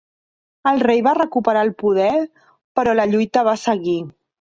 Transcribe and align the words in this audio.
El 0.69 0.79
rei 0.83 1.01
va 1.07 1.11
recuperar 1.17 1.61
el 1.65 1.69
poder 1.83 2.13
però 2.79 2.95
la 3.01 3.07
lluita 3.13 3.45
va 3.49 3.55
seguir. 3.67 3.99